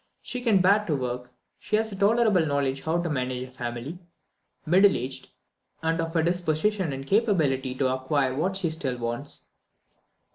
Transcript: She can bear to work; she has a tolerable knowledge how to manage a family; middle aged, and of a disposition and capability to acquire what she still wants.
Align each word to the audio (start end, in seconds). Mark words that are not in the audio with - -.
She 0.23 0.41
can 0.41 0.61
bear 0.61 0.83
to 0.87 0.95
work; 0.95 1.29
she 1.59 1.75
has 1.75 1.91
a 1.91 1.95
tolerable 1.95 2.43
knowledge 2.43 2.81
how 2.81 2.99
to 3.03 3.07
manage 3.07 3.43
a 3.43 3.51
family; 3.51 3.99
middle 4.65 4.97
aged, 4.97 5.29
and 5.83 6.01
of 6.01 6.15
a 6.15 6.23
disposition 6.23 6.91
and 6.91 7.05
capability 7.05 7.75
to 7.75 7.93
acquire 7.93 8.33
what 8.33 8.57
she 8.57 8.71
still 8.71 8.97
wants. 8.97 9.45